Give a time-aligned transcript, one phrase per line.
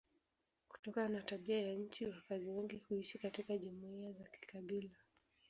[0.69, 4.89] Kutokana na tabia ya nchi wakazi wengi huishi katika jumuiya za kikabila.